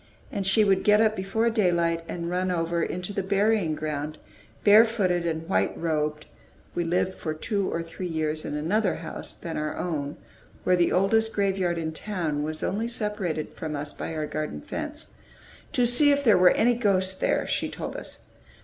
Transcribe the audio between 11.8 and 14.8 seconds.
town was only separated from us by our garden